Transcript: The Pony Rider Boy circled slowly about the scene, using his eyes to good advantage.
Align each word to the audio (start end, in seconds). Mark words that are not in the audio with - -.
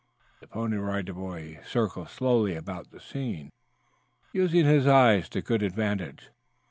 The 0.39 0.47
Pony 0.47 0.77
Rider 0.77 1.13
Boy 1.13 1.59
circled 1.63 2.09
slowly 2.09 2.55
about 2.55 2.89
the 2.89 2.99
scene, 2.99 3.51
using 4.33 4.65
his 4.65 4.87
eyes 4.87 5.29
to 5.29 5.43
good 5.43 5.61
advantage. 5.61 6.31